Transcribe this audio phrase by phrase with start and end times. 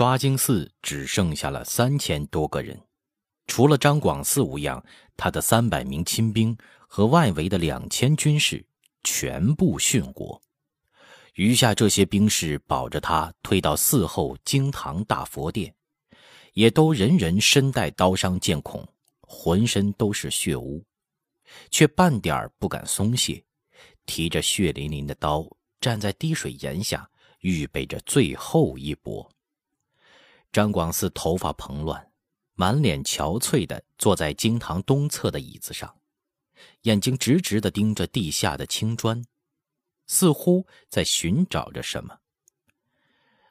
[0.00, 2.80] 刷经寺只剩下了三千多个人，
[3.46, 4.82] 除了张广嗣无恙，
[5.14, 6.56] 他的三百名亲兵
[6.88, 8.64] 和外围的两千军士
[9.04, 10.40] 全部殉国，
[11.34, 15.74] 余下这些兵士保着他退到寺后经堂大佛殿，
[16.54, 18.88] 也都人人身带刀伤剑孔，
[19.20, 20.82] 浑身都是血污，
[21.70, 23.44] 却半点不敢松懈，
[24.06, 25.46] 提着血淋淋的刀
[25.78, 27.06] 站在滴水岩下，
[27.40, 29.30] 预备着最后一搏。
[30.52, 32.10] 张广嗣头发蓬乱，
[32.54, 36.00] 满脸憔悴地坐在经堂东侧的椅子上，
[36.82, 39.24] 眼睛直直地盯着地下的青砖，
[40.06, 42.18] 似乎在寻找着什么。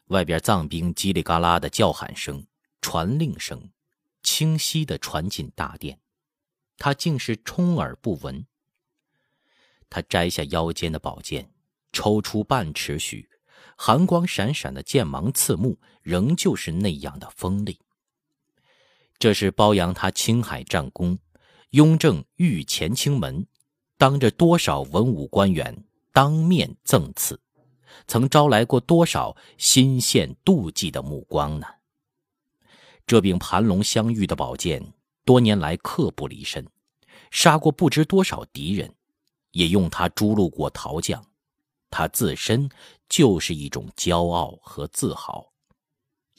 [0.07, 2.45] 外边藏兵叽里嘎啦的叫喊声、
[2.81, 3.71] 传令声，
[4.23, 5.99] 清晰地传进大殿，
[6.77, 8.45] 他竟是充耳不闻。
[9.89, 11.53] 他摘下腰间的宝剑，
[11.93, 13.29] 抽出半尺许。
[13.81, 15.79] 寒光闪闪的剑芒刺目，
[16.09, 17.77] 仍旧是那样的锋利。
[19.19, 21.19] 这是褒扬他青海战功，
[21.69, 23.45] 雍正御前清门，
[23.95, 27.39] 当着多少文武官员当面赠赐，
[28.07, 31.67] 曾招来过多少心羡妒忌的目光呢？
[33.05, 34.93] 这柄盘龙镶玉的宝剑，
[35.25, 36.65] 多年来刻不离身，
[37.29, 38.91] 杀过不知多少敌人，
[39.51, 41.23] 也用它诛戮过陶将。
[41.91, 42.69] 他自身
[43.09, 45.51] 就是一种骄傲和自豪，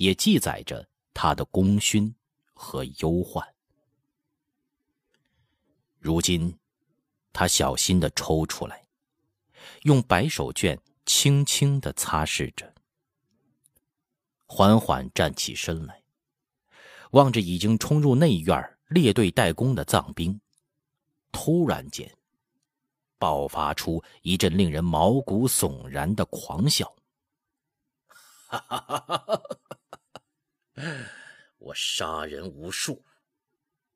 [0.01, 2.15] 也记载着他的功勋
[2.55, 3.47] 和忧患。
[5.99, 6.59] 如今，
[7.35, 8.89] 他小心的抽出来，
[9.83, 12.75] 用白手绢轻轻的擦拭着，
[14.47, 16.03] 缓缓站起身来，
[17.11, 20.41] 望着已经冲入内院列队待攻的藏兵，
[21.31, 22.11] 突然间。
[23.19, 26.91] 爆发出一阵令人毛骨悚然的狂笑。
[28.49, 29.80] 哈哈哈哈哈！
[31.59, 33.05] 我杀人无数，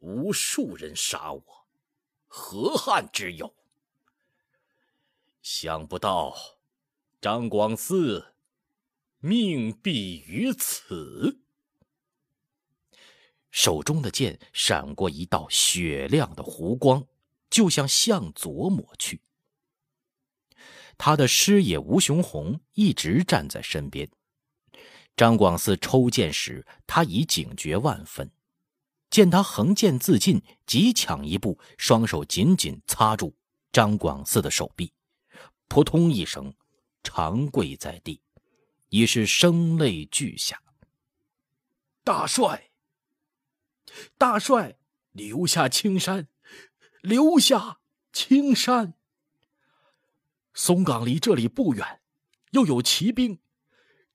[0.01, 1.67] 无数人杀我，
[2.27, 3.55] 何憾之有？
[5.43, 6.35] 想不到
[7.21, 8.33] 张广嗣
[9.19, 11.41] 命毙于此。
[13.51, 17.07] 手中的剑闪过一道雪亮的弧光。
[17.51, 19.21] 就像向左抹去。
[20.99, 24.11] 他的师爷吴雄红一直站在身边。
[25.17, 28.31] 张广嗣抽剑时，他已警觉万分。
[29.11, 33.37] 见他横剑自尽，急抢一步，双手紧紧擦住
[33.73, 34.93] 张广嗣的手臂，
[35.69, 36.53] 扑通一声，
[37.05, 38.21] 长跪在地，
[38.89, 40.61] 已是声泪俱下。
[42.03, 42.71] 大帅，
[44.19, 44.77] 大帅，
[45.13, 46.29] 留下青山。
[47.03, 47.81] 留下
[48.13, 48.95] 青山。
[50.55, 52.01] 松岗离这里不远，
[52.53, 53.39] 又有骑兵，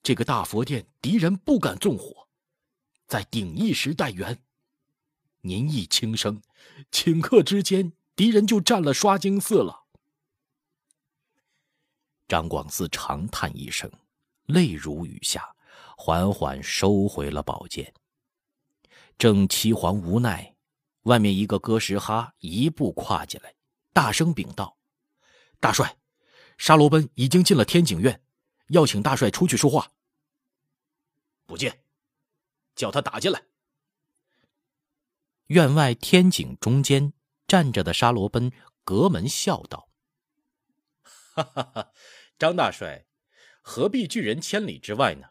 [0.01, 2.27] 这个大佛殿敌人不敢纵火，
[3.07, 4.41] 在鼎一时待援。
[5.41, 6.41] 您一轻声，
[6.91, 9.85] 顷刻之间，敌人就占了刷经寺了。
[12.27, 13.91] 张广嗣长叹一声，
[14.45, 15.55] 泪如雨下，
[15.97, 17.93] 缓缓收回了宝剑。
[19.17, 20.55] 正七皇无奈。
[21.03, 23.55] 外面一个哥什哈一步跨进来，
[23.93, 24.77] 大声禀道
[25.59, 25.97] ：“大帅，
[26.57, 28.21] 沙罗奔已经进了天井院，
[28.69, 29.91] 要请大帅出去说话。”
[31.45, 31.83] 不见，
[32.75, 33.43] 叫他打进来。
[35.47, 37.13] 院外天井中间
[37.47, 38.51] 站着的沙罗奔
[38.83, 39.89] 隔门笑道
[41.01, 41.91] ：“哈哈哈，
[42.37, 43.07] 张大帅，
[43.61, 45.29] 何必拒人千里之外呢？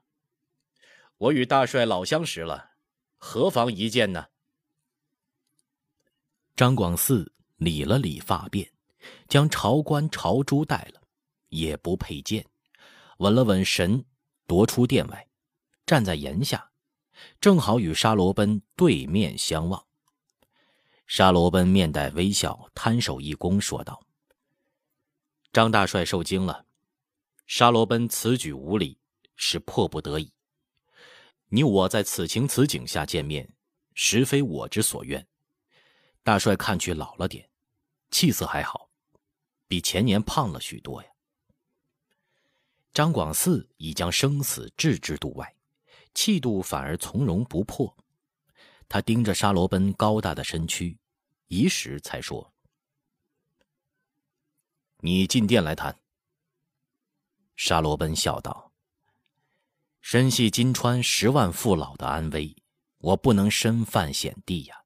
[1.18, 2.72] 我与大帅老相识了，
[3.16, 4.26] 何妨一见呢？”
[6.56, 8.68] 张广嗣理了理发辫，
[9.28, 11.00] 将朝冠朝珠戴了，
[11.50, 12.44] 也不佩剑，
[13.18, 14.04] 稳了稳神，
[14.46, 15.28] 踱出殿外，
[15.86, 16.70] 站在檐下，
[17.40, 19.86] 正好与沙罗奔对面相望。
[21.06, 24.06] 沙罗奔面带微笑，摊手一躬，说道
[25.52, 26.66] ：“张大帅受惊了。
[27.46, 28.98] 沙罗奔此举无礼，
[29.34, 30.32] 是迫不得已。
[31.46, 33.50] 你我在此情此景下见面，
[33.94, 35.26] 实非我之所愿。”
[36.22, 37.48] 大帅看去老了点，
[38.10, 38.90] 气色还好，
[39.66, 41.08] 比前年胖了许多呀。
[42.92, 45.56] 张广嗣已将生死置之度外，
[46.14, 47.96] 气度反而从容不迫。
[48.88, 50.98] 他盯着沙罗奔高大的身躯，
[51.46, 52.52] 一时才说
[55.00, 56.00] ：“你进殿来谈。”
[57.54, 58.72] 沙罗奔笑道
[60.00, 62.56] ：“身系金川十万父老的安危，
[62.98, 64.84] 我不能身犯险地呀。”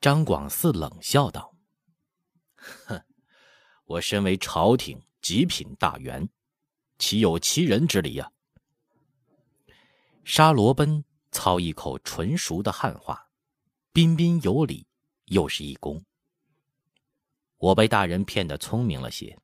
[0.00, 1.56] 张广嗣冷笑道
[2.86, 3.02] ：“哼，
[3.84, 6.28] 我身为朝廷极品大员，
[6.98, 8.32] 岂有欺人之理呀？”
[10.26, 13.30] 沙罗奔操一口纯熟的汉话，
[13.92, 14.88] 彬彬有礼，
[15.26, 16.02] 又是一躬。
[17.58, 19.38] 我被大人骗得聪明了些。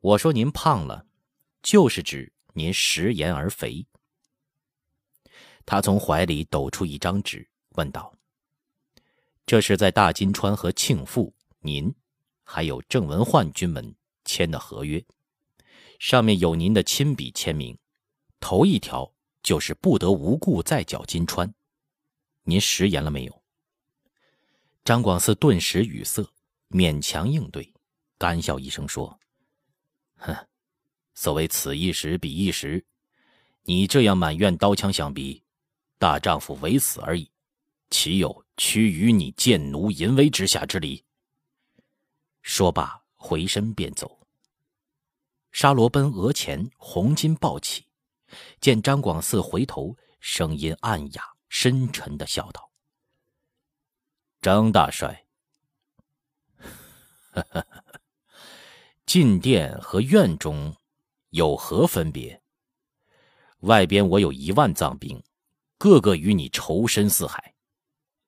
[0.00, 1.06] 我说您胖了，
[1.60, 3.86] 就是指您食言而肥。
[5.66, 8.16] 他从怀里抖出一张纸，问道
[9.44, 11.94] ：“这是在大金川和庆父、您，
[12.44, 13.94] 还有郑文焕军门
[14.28, 15.02] 签的合约，
[15.98, 17.76] 上面有您的亲笔签名。
[18.38, 19.10] 头一条
[19.42, 21.52] 就是不得无故再剿金川。
[22.42, 23.42] 您食言了没有？”
[24.84, 26.22] 张广嗣顿时语塞，
[26.68, 27.72] 勉强应对，
[28.18, 29.18] 干笑一声说
[30.18, 30.36] ：“哼，
[31.14, 32.84] 所谓此一时彼一时，
[33.62, 35.42] 你这样满院刀枪相逼。”
[35.98, 37.28] 大丈夫唯死而已，
[37.90, 41.02] 岂有屈于你贱奴淫威之下之理？
[42.42, 44.17] 说罢，回身便走。
[45.52, 47.86] 沙罗奔额前红巾暴起，
[48.60, 52.70] 见张广嗣回头，声音暗哑深沉的笑道
[54.40, 55.26] ：“张大帅，
[59.06, 60.76] 进殿和院中
[61.30, 62.42] 有何分别？
[63.60, 65.22] 外边我有一万藏兵。”
[65.78, 67.54] 个个与你仇深似海，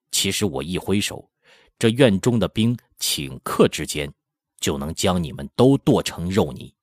[0.09, 1.29] 其实我一挥手，
[1.77, 4.09] 这院中的兵顷刻之间
[4.61, 6.73] 就能将你们都剁成肉泥。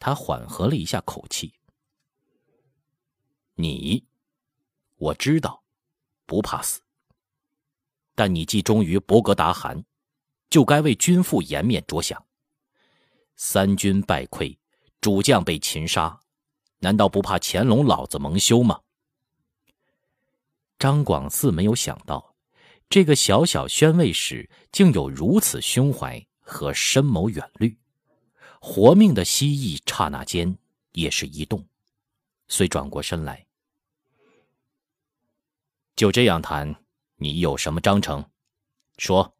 [0.00, 1.54] 他缓和了一下口气
[3.54, 4.04] ：“你，
[4.96, 5.62] 我知道，
[6.26, 6.80] 不怕死。
[8.16, 9.84] 但你既忠于伯格达汗，
[10.48, 12.26] 就该为君父颜面着想。
[13.36, 14.58] 三军败溃，
[15.00, 16.18] 主将被擒杀。”
[16.82, 18.80] 难道不怕乾隆老子蒙羞吗？
[20.78, 22.34] 张广嗣没有想到，
[22.88, 27.78] 这个小小宣慰使竟有如此胸怀和深谋远虑。
[28.60, 30.56] 活命的蜥蜴刹那间
[30.92, 31.66] 也是一动，
[32.46, 33.46] 遂转过身来。
[35.96, 36.76] 就这样谈，
[37.16, 38.30] 你有什么章程？
[38.98, 39.34] 说。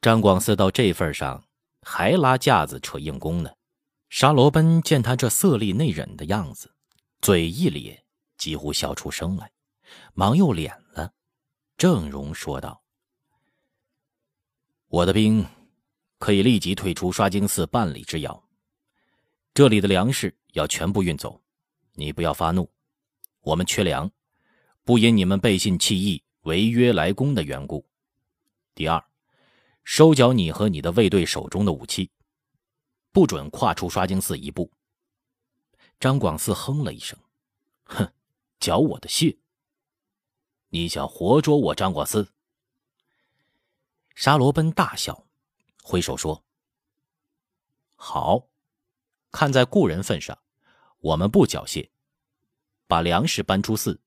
[0.00, 1.44] 张广四到这份上，
[1.82, 3.50] 还拉架子扯硬弓呢。
[4.10, 6.74] 沙罗奔见他这色厉内荏的样子，
[7.20, 8.04] 嘴一咧，
[8.36, 9.52] 几乎笑出声来，
[10.12, 11.14] 忙又敛了，
[11.76, 12.82] 郑容说道
[14.88, 15.46] ：“我的兵
[16.22, 18.48] 可以立即退出刷经寺半里之遥，
[19.52, 21.42] 这里的粮食要全部运走，
[21.94, 22.70] 你不要发怒，
[23.40, 24.08] 我们缺粮，
[24.84, 27.84] 不因你们背信弃义、违约来攻的缘故。
[28.72, 29.04] 第二，
[29.82, 32.08] 收缴你和你的卫队手中的武器。”
[33.10, 34.70] 不准跨出刷经寺一步。
[35.98, 37.18] 张广嗣哼了一声
[37.82, 38.12] ：“哼，
[38.60, 39.38] 缴我的械！
[40.68, 42.28] 你想活捉我张广嗣？”
[44.14, 45.26] 沙罗奔大笑，
[45.82, 46.42] 挥手说
[47.96, 48.48] ：“好，
[49.30, 50.38] 看在故人份上，
[51.00, 51.90] 我们不缴械，
[52.86, 54.00] 把粮食搬出寺，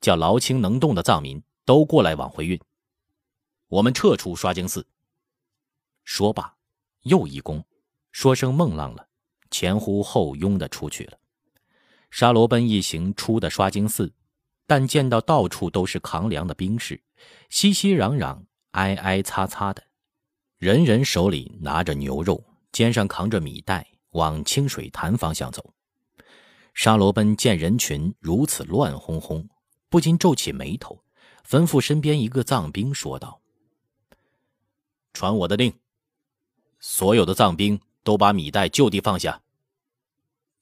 [0.00, 2.60] 叫劳轻能动的藏民都过来往回运。
[3.68, 4.86] 我们撤出刷经寺。”
[6.04, 6.56] 说罢，
[7.02, 7.64] 又一躬。
[8.12, 9.08] 说声孟浪了，
[9.50, 11.18] 前呼后拥的出去了。
[12.10, 14.14] 沙罗奔一行出的刷经寺，
[14.68, 17.02] 但见到到处都是扛粮的兵士，
[17.50, 19.82] 熙熙攘攘，挨挨擦擦的，
[20.58, 25.74] 人人手里拿着牛肉，肩上扛着米袋，往清水潭方向走。
[26.72, 29.48] 沙罗奔见人群如此乱哄哄，
[29.88, 31.04] 不禁皱起眉头，
[31.46, 33.40] 吩咐身边一个藏兵说道
[35.12, 35.72] ：“传我的令，
[36.80, 39.40] 所有的藏兵。”都把米袋就地放下，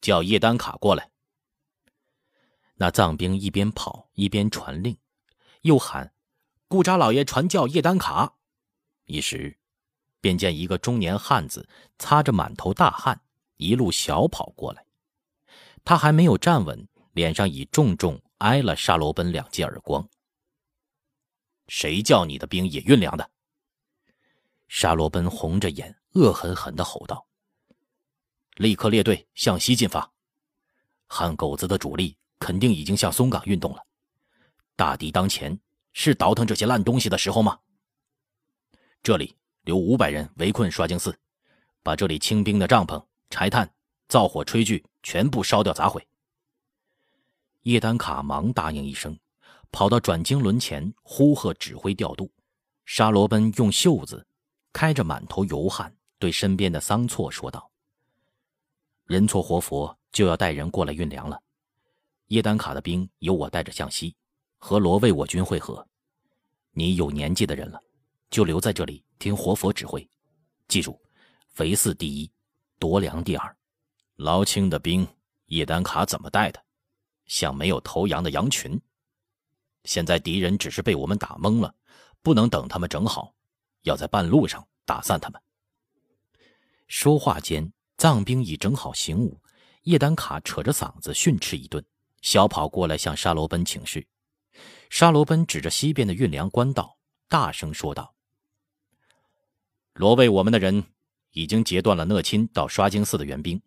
[0.01, 1.11] 叫叶丹卡过来。
[2.77, 4.97] 那藏兵一边跑一边传令，
[5.63, 6.15] 又喊
[6.69, 8.37] ：“顾扎老爷传教叶丹卡。”
[9.07, 9.59] 一时，
[10.23, 13.21] 便见一个中年汉子擦着满头大汗，
[13.57, 14.87] 一路小跑过来。
[15.85, 20.09] 他还没有站稳，脸上已重重挨了沙罗奔两记耳光。
[21.67, 23.31] 谁叫你的兵也运粮的？
[24.69, 27.27] 沙罗奔红着眼，恶狠狠地吼道。
[28.57, 30.13] 立刻列队向西进发，
[31.09, 33.85] 汉狗子的主力肯定已经向松岗运动了。
[34.77, 35.59] 大敌当前，
[35.93, 37.59] 是倒腾这些烂东西的时候吗？
[39.03, 41.17] 这里留五百人围困刷经寺，
[41.83, 43.71] 把这里清兵的帐篷、柴炭、
[44.09, 46.07] 灶火、炊具全部烧掉砸毁。
[47.63, 49.17] 叶丹卡忙答应一声，
[49.71, 52.31] 跑到转经轮前呼喝指挥调度。
[52.85, 54.27] 沙罗奔用袖子
[54.73, 57.71] 开着满头油汗，对身边的桑措说道。
[59.05, 61.41] 人错活佛就要带人过来运粮了，
[62.27, 64.15] 叶丹卡的兵由我带着向西，
[64.59, 65.87] 和罗卫我军会合。
[66.73, 67.81] 你有年纪的人了，
[68.31, 70.05] 就留在这里听活佛指挥。
[70.67, 71.01] 记住，
[71.47, 72.29] 肥四第一，
[72.81, 73.57] 夺粮第二。
[74.17, 75.07] 劳清的兵
[75.47, 76.61] 叶丹卡怎么带的？
[77.27, 78.77] 像没有头羊的羊群。
[79.85, 81.73] 现在敌人只是被我们打懵了，
[82.21, 83.33] 不能等他们整好，
[83.83, 85.41] 要在半路上打散他们。
[86.89, 89.41] 说话间，藏兵已整好行伍，
[89.83, 91.85] 叶丹卡扯着嗓子训斥一顿，
[92.23, 94.05] 小跑过来向沙罗奔请示。
[94.91, 96.99] 沙罗奔指着西边的运粮官道，
[97.29, 98.13] 大声说道
[99.95, 100.85] ：“罗卫，我们的人
[101.33, 103.61] 已经截断了讷钦到刷经寺的援兵，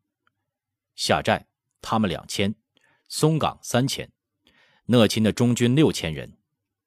[0.95, 1.47] 下寨。”
[1.87, 2.55] 他们两千，
[3.07, 4.11] 松岗三千，
[4.87, 6.35] 讷钦的中军六千人，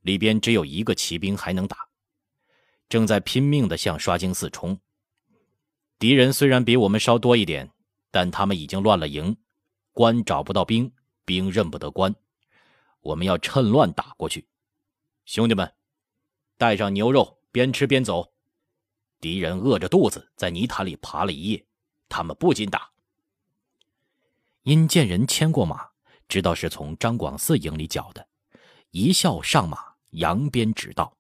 [0.01, 1.91] 里边只有一个骑兵还能打，
[2.89, 4.81] 正在拼命的向刷经寺冲。
[6.01, 7.71] 敌人虽然比我们稍多一点，
[8.11, 9.37] 但他们已经乱了营，
[9.93, 10.93] 官找不到兵，
[11.25, 12.13] 兵认不得官，
[13.03, 14.49] 我们要趁乱打过去。
[15.27, 15.73] 兄弟们，
[16.57, 18.33] 带上牛肉，边吃边走。
[19.21, 21.65] 敌人饿着肚子在泥潭里爬了一夜，
[22.09, 22.91] 他们不禁打。
[24.63, 25.89] 因见人牵过马，
[26.29, 28.27] 知道是从张广四营里缴的，
[28.91, 29.79] 一笑上马，
[30.11, 31.17] 扬鞭指道：“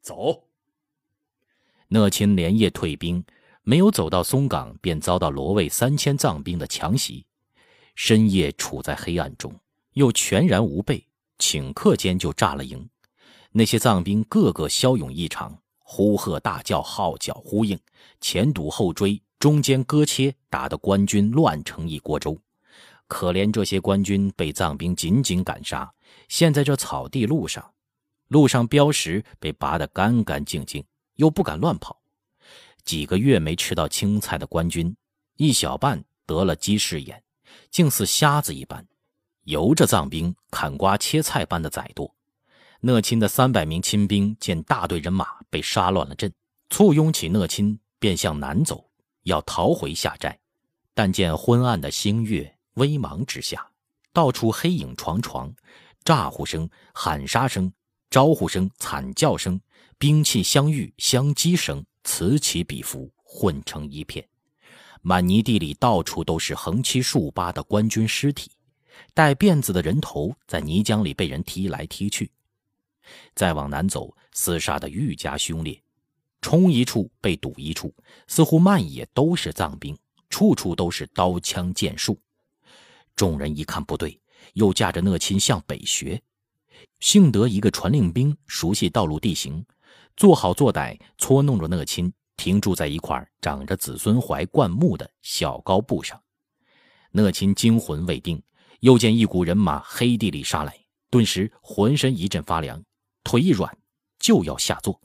[0.00, 0.44] 走。”
[1.88, 3.24] 讷钦连夜退兵，
[3.62, 7.26] 没有走到松岗，便遭到罗卫三千藏兵的强袭。
[7.94, 9.54] 深夜处在黑暗中，
[9.92, 11.06] 又全然无备，
[11.38, 12.88] 顷刻间就炸了营。
[13.52, 17.78] 那些藏兵个个骁勇异常，呼喝大叫，号角呼应，
[18.20, 22.36] 前堵后追，中间割切，打得官军乱成一锅粥。
[23.06, 25.92] 可怜这些官军被藏兵紧紧赶杀，
[26.28, 27.72] 陷在这草地路上，
[28.28, 30.82] 路上标识被拔得干干净净，
[31.16, 32.00] 又不敢乱跑。
[32.82, 34.96] 几个月没吃到青菜的官军，
[35.36, 37.22] 一小半得了鸡视眼，
[37.70, 38.86] 竟似瞎子一般，
[39.42, 42.13] 由着藏兵砍瓜切菜般的宰剁。
[42.86, 46.30] 讷钦的三百名亲兵见大队人马被杀乱了阵，
[46.68, 48.90] 簇拥起讷钦，便向南走，
[49.22, 50.38] 要逃回下寨，
[50.92, 52.54] 但见昏暗的星月。
[52.74, 53.66] 微茫之下，
[54.12, 55.50] 到处黑影幢幢，
[56.04, 57.72] 咋呼声、喊杀声、
[58.10, 59.58] 招呼声、惨叫声、
[59.96, 64.28] 兵器相遇相击声此起彼伏，混成一片。
[65.00, 68.50] 满泥地里到处都是横七竖八的官军尸体，
[69.14, 72.30] 带辫子的人头在泥浆里被人踢来踢去。
[73.34, 75.80] 再往南走，厮杀的愈加凶烈，
[76.40, 77.94] 冲一处被堵一处，
[78.26, 79.96] 似乎漫野都是藏兵，
[80.28, 82.18] 处处都是刀枪剑术。
[83.16, 84.20] 众人一看不对，
[84.54, 86.20] 又架着讷钦向北学。
[87.00, 89.64] 幸得一个传令兵熟悉道路地形，
[90.16, 96.20] 做好做歹，搓弄着讷钦停住在一块长着子孙槐灌木的小高布上。
[97.12, 98.42] 讷钦惊魂未定，
[98.80, 100.76] 又见一股人马黑地里杀来，
[101.10, 102.82] 顿时浑身一阵发凉，
[103.24, 103.76] 腿一软，
[104.20, 105.00] 就要下坐，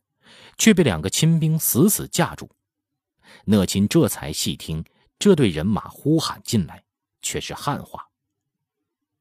[0.57, 2.51] 却被两个亲兵死死架住。
[3.45, 4.85] 讷钦这才细听，
[5.17, 6.83] 这队人马呼喊进来。
[7.21, 8.09] 却是汉话。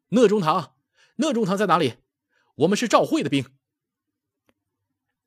[0.09, 0.77] 讷中堂，
[1.17, 1.97] 讷中堂在哪里？
[2.55, 3.45] 我们是赵慧的兵。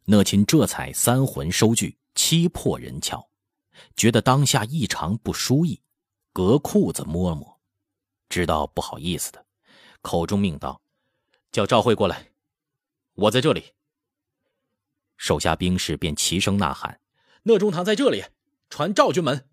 [0.06, 3.28] 讷钦这才三魂收聚，七魄人窍，
[3.98, 5.82] 觉得当下异常不舒意，
[6.32, 7.60] 隔裤子摸了摸，
[8.30, 9.46] 知道不好意思的，
[10.02, 10.82] 口中命道
[11.52, 12.31] ：“叫赵慧过来，
[13.14, 13.74] 我在这里。”
[15.18, 17.00] 手下兵士便齐声呐喊
[17.44, 18.24] ：“讷中堂在这里，
[18.70, 19.50] 传赵军门。”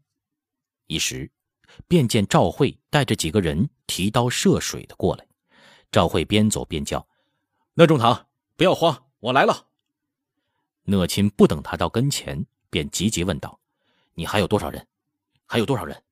[0.86, 1.30] 一时。
[1.86, 5.26] 便见赵慧带着几个人提刀涉水的过来。
[5.92, 7.06] 赵慧边走边叫
[7.76, 9.68] ：“讷中堂，不要慌，我来了。”
[10.84, 13.60] 乐钦不等他到跟前，便急急问道
[14.14, 14.88] ：“你还有多少人？
[15.44, 16.02] 还有多少人？”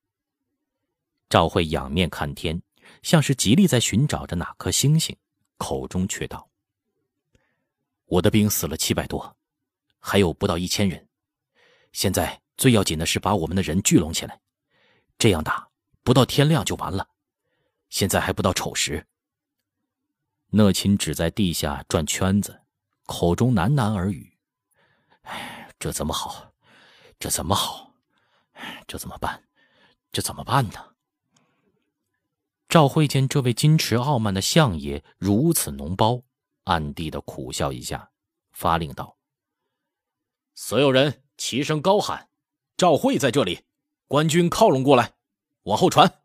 [1.28, 2.62] 赵慧仰面看天，
[3.02, 5.16] 像是极力在寻找着哪颗星星，
[5.56, 6.48] 口中却道
[8.06, 9.36] ：“我的兵死了七百多，
[9.98, 11.08] 还有不到一千人。
[11.92, 14.40] 现在最要紧的是把我们的人聚拢起来。”
[15.18, 15.68] 这样打，
[16.02, 17.08] 不到天亮就完了。
[17.88, 19.06] 现在还不到丑时。
[20.50, 22.62] 讷钦只在地下转圈子，
[23.06, 24.36] 口中喃喃耳语
[25.22, 26.52] ：“哎，这怎么好？
[27.18, 27.94] 这怎么好？
[28.86, 29.42] 这怎么办？
[30.12, 30.94] 这怎么办呢？”
[32.68, 36.22] 赵慧见这位矜持傲慢的相爷如此脓包，
[36.66, 38.12] 暗地的苦笑一下，
[38.52, 39.16] 发令道
[40.54, 42.28] ：“所有人齐声高喊
[42.78, 43.64] ：‘赵慧在这里！’”
[44.08, 45.16] 官军靠拢过来，
[45.64, 46.22] 往后传。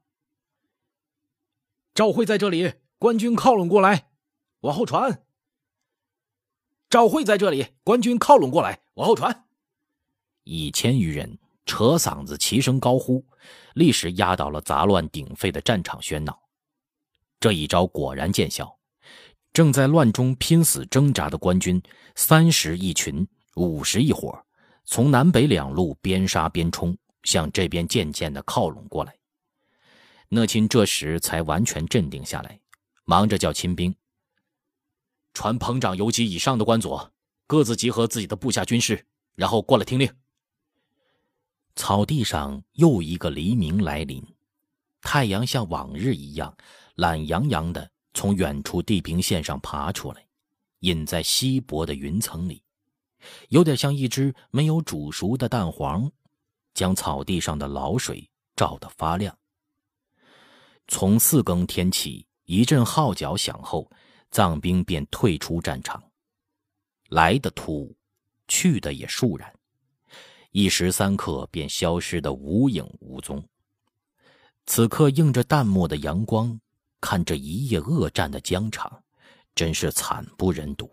[1.96, 4.12] 赵慧在这里，官军靠拢过来，
[4.60, 5.26] 往后传。
[6.90, 9.48] 赵慧在这里，官军靠拢过来，往后传。
[10.44, 13.26] 一千余人扯嗓子齐声高呼，
[13.74, 16.40] 立时压倒了杂乱鼎沸的战场喧闹。
[17.40, 18.78] 这一招果然见效，
[19.54, 21.82] 正在乱中拼死挣扎的官军，
[22.16, 24.46] 三十一群，五十一伙，
[24.86, 26.98] 从南北两路边杀边冲。
[27.24, 29.16] 向这边渐渐的靠拢过来。
[30.30, 32.60] 讷亲这时才完全镇定下来，
[33.06, 33.94] 忙着叫亲兵
[35.32, 37.14] 传彭长游击以上的官佐，
[37.46, 39.06] 各自集合自己的部下军士，
[39.36, 40.12] 然后过来听令。
[41.76, 44.26] 草地上又一个黎明来临，
[45.02, 46.58] 太阳像往日一样
[46.96, 50.26] 懒洋洋的从远处地平线上爬出来，
[50.80, 52.62] 隐在稀薄的云层里，
[53.50, 56.12] 有点像一只没有煮熟的蛋黄，
[56.74, 59.38] 将草地上的老水照得发亮。
[60.88, 63.90] 从四更天起，一阵号角响后，
[64.30, 66.04] 藏兵便退出战场。
[67.10, 67.96] 来的突兀，
[68.48, 69.54] 去的也倏然，
[70.52, 73.42] 一时三刻便消失得无影无踪。
[74.66, 76.60] 此刻映着淡漠的阳光，
[77.02, 79.04] 看这一夜恶战的疆场，
[79.54, 80.90] 真是惨不忍睹。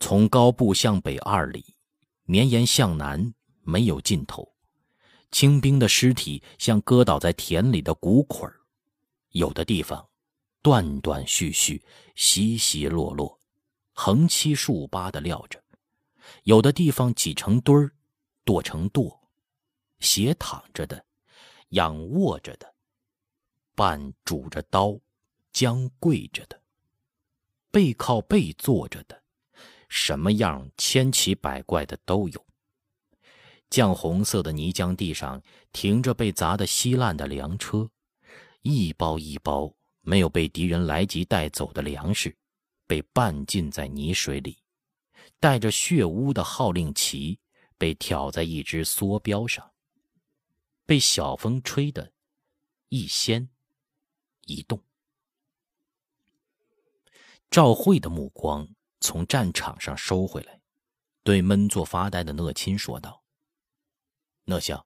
[0.00, 1.76] 从高部向北二里，
[2.24, 4.52] 绵延向南，没有尽头。
[5.30, 8.52] 清兵的尸体像搁倒在田里的谷捆
[9.30, 10.06] 有的地方
[10.62, 11.82] 断断续续、
[12.14, 13.40] 稀稀落落，
[13.92, 15.58] 横七竖八的撂着；
[16.42, 17.92] 有的地方挤成堆儿，
[18.44, 19.18] 垛成垛，
[20.00, 21.04] 斜躺着的，
[21.70, 22.73] 仰卧着的，
[23.74, 24.98] 半拄着刀，
[25.52, 26.60] 将跪着的，
[27.70, 29.22] 背靠背坐着的，
[29.88, 32.46] 什么样千奇百怪的都有。
[33.70, 37.90] 绛红色的泥浆地上停着被砸得稀烂的粮车，
[38.62, 42.36] 一包一包没有被敌人来及带走的粮食，
[42.86, 44.58] 被半浸在泥水里；
[45.40, 47.40] 带着血污的号令旗
[47.76, 49.72] 被挑在一只梭镖上，
[50.86, 52.12] 被小风吹得
[52.90, 53.48] 一掀
[54.46, 54.82] 一动。
[57.50, 58.68] 赵慧的目光
[59.00, 60.60] 从战场上收回来，
[61.22, 63.22] 对闷坐发呆的讷亲说道。
[64.44, 64.84] 讷相，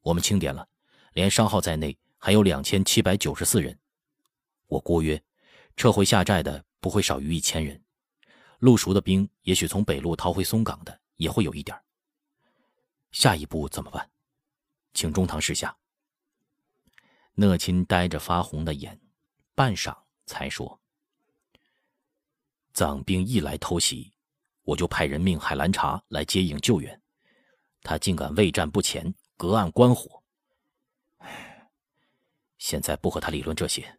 [0.00, 0.68] 我们清点了，
[1.12, 3.78] 连伤号在内，还有两千七百九十四人。
[4.66, 5.22] 我估约，
[5.76, 7.82] 撤回下寨的不会少于一千人。
[8.60, 11.78] 陆熟的兵，也许从北路逃回松岗的也会有一点。
[13.10, 14.10] 下一步怎么办？
[14.94, 15.76] 请中堂示下。
[17.34, 18.98] 讷亲呆着发红的眼，
[19.54, 20.80] 半晌才说
[22.74, 24.12] ：“藏兵一来偷袭，
[24.62, 27.00] 我就派人命海兰察来接应救援。”
[27.82, 30.22] 他竟敢畏战不前，隔岸观火。
[32.56, 33.98] 现在不和他理论这些，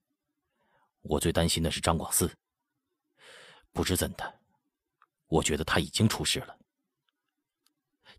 [1.01, 2.33] 我最担心的是张广嗣。
[3.71, 4.39] 不知怎的，
[5.27, 6.57] 我觉得他已经出事了。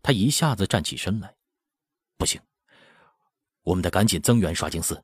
[0.01, 1.35] 他一下子站起身来，
[2.17, 2.41] 不行，
[3.63, 5.03] 我们得赶紧增援刷经寺。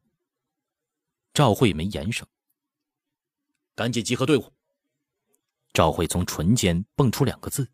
[1.33, 2.27] 赵慧没言声，
[3.73, 4.53] 赶紧集合队伍。
[5.73, 7.67] 赵慧从唇间蹦出两个字。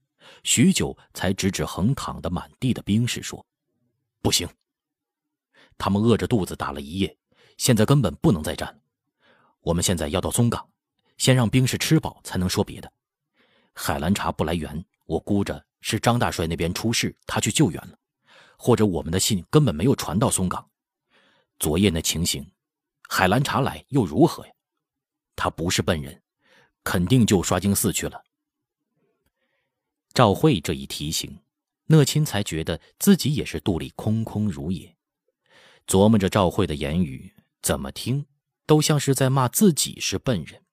[0.44, 3.46] 许久，才指指横躺的满地的兵士说
[4.22, 4.48] ：“不行，
[5.78, 7.18] 他们饿着肚子打了一夜，
[7.58, 8.80] 现在根本不能再战。
[9.60, 10.70] 我们现在要到松岗，
[11.18, 12.90] 先让兵士吃饱，才能说别的。
[13.74, 18.00] 海兰察不来援，我估着是张大帅那边出事，他去救援了，
[18.58, 20.66] 或者我们的信根本没有传到松岗。
[21.58, 22.50] 昨夜那情形，
[23.12, 24.54] 海兰察来又如何呀？
[25.36, 26.22] 他不是笨人，
[26.84, 28.24] 肯定就刷经寺去了。”
[30.14, 31.40] 赵慧这一提醒，
[31.88, 34.96] 讷亲才觉得自己也是肚里空空如也。
[35.88, 38.28] 琢磨着赵慧的言语，怎么听
[38.68, 40.64] 都像是在骂自己是笨人。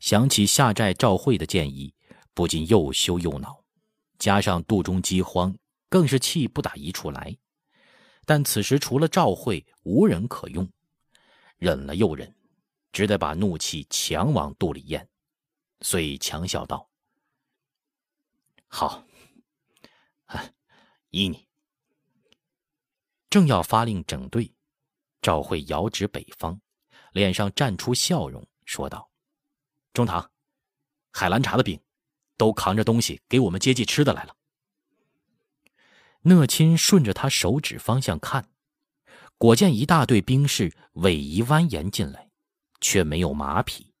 [0.00, 1.94] 想起下寨赵慧的建议，
[2.32, 3.62] 不禁又羞又恼，
[4.18, 5.54] 加上肚中饥荒，
[5.90, 7.36] 更是气不打一处来。
[8.24, 10.68] 但此时除了赵慧，无人可用，
[11.58, 12.34] 忍了又忍，
[12.92, 15.08] 只得把怒气强往肚里咽，
[15.80, 16.90] 遂强笑道。
[18.68, 19.06] 好，
[21.10, 21.46] 依你。
[23.30, 24.54] 正要发令整队，
[25.20, 26.60] 赵慧遥指北方，
[27.12, 29.10] 脸上绽出笑容，说道
[29.92, 30.30] ：“中堂，
[31.12, 31.80] 海兰察的兵
[32.36, 34.36] 都扛着东西给我们接济吃的来了。”
[36.22, 38.48] 讷亲顺着他手指方向看，
[39.38, 42.30] 果见一大队兵士逶迤蜿蜒进来，
[42.80, 43.92] 却没有马匹，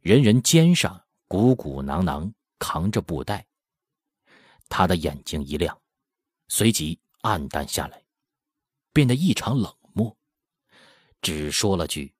[0.00, 3.46] 人人肩上鼓鼓囊囊扛着布袋。
[4.68, 5.80] 他的眼睛一亮，
[6.48, 8.02] 随即暗淡下来，
[8.92, 10.16] 变得异常冷漠，
[11.22, 12.12] 只说了句：“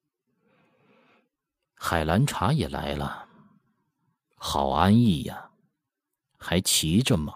[1.74, 3.28] 海兰察也来了，
[4.36, 5.50] 好安逸呀，
[6.38, 7.34] 还骑着马。”